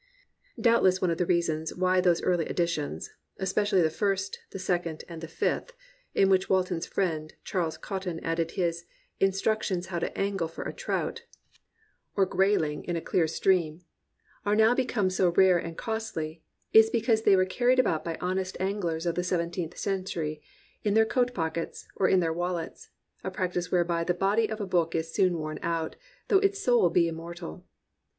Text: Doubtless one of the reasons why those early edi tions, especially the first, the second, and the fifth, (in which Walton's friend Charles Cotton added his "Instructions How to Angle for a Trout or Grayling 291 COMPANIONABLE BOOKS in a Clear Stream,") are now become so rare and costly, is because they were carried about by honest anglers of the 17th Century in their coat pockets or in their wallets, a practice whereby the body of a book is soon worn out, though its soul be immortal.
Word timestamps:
Doubtless 0.59 0.99
one 0.99 1.11
of 1.11 1.19
the 1.19 1.27
reasons 1.27 1.75
why 1.75 2.01
those 2.01 2.23
early 2.23 2.49
edi 2.49 2.65
tions, 2.65 3.11
especially 3.37 3.83
the 3.83 3.91
first, 3.91 4.39
the 4.49 4.57
second, 4.57 5.03
and 5.07 5.21
the 5.21 5.27
fifth, 5.27 5.73
(in 6.15 6.27
which 6.27 6.49
Walton's 6.49 6.87
friend 6.87 7.35
Charles 7.43 7.77
Cotton 7.77 8.19
added 8.21 8.49
his 8.57 8.85
"Instructions 9.19 9.85
How 9.93 9.99
to 9.99 10.17
Angle 10.17 10.47
for 10.47 10.63
a 10.63 10.73
Trout 10.73 11.25
or 12.15 12.25
Grayling 12.25 12.81
291 12.81 13.27
COMPANIONABLE 13.27 13.27
BOOKS 13.27 13.37
in 13.37 13.77
a 13.77 13.77
Clear 13.77 13.77
Stream,") 13.77 13.85
are 14.43 14.55
now 14.55 14.73
become 14.73 15.11
so 15.11 15.29
rare 15.33 15.59
and 15.59 15.77
costly, 15.77 16.41
is 16.73 16.89
because 16.89 17.21
they 17.21 17.35
were 17.35 17.45
carried 17.45 17.77
about 17.77 18.03
by 18.03 18.17
honest 18.19 18.57
anglers 18.59 19.05
of 19.05 19.13
the 19.13 19.21
17th 19.21 19.77
Century 19.77 20.41
in 20.83 20.95
their 20.95 21.05
coat 21.05 21.31
pockets 21.35 21.87
or 21.95 22.09
in 22.09 22.21
their 22.21 22.33
wallets, 22.33 22.89
a 23.23 23.29
practice 23.29 23.71
whereby 23.71 24.03
the 24.03 24.15
body 24.15 24.49
of 24.49 24.59
a 24.59 24.65
book 24.65 24.95
is 24.95 25.13
soon 25.13 25.37
worn 25.37 25.59
out, 25.61 25.95
though 26.29 26.39
its 26.39 26.59
soul 26.59 26.89
be 26.89 27.07
immortal. 27.07 27.63